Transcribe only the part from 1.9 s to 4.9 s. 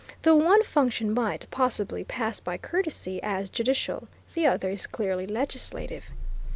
pass by courtesy as judicial; the other is